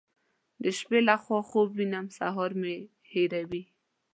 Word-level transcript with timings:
د 0.63 0.65
شپې 0.77 0.99
له 1.07 1.15
خوا 1.23 1.39
خوب 1.49 1.69
وینم 1.77 2.07
سهار 2.17 2.51
مې 2.61 2.75
هېروي. 3.11 3.63